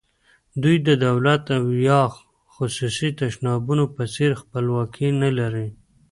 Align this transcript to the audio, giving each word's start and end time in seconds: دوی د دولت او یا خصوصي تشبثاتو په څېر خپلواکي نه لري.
دوی 0.61 0.77
د 0.87 0.89
دولت 1.05 1.43
او 1.57 1.65
یا 1.87 2.01
خصوصي 2.55 3.09
تشبثاتو 3.19 3.83
په 3.95 4.03
څېر 4.13 4.31
خپلواکي 4.41 5.09
نه 5.21 5.29
لري. 5.39 5.67